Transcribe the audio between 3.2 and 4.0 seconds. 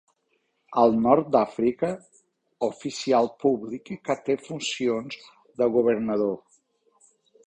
públic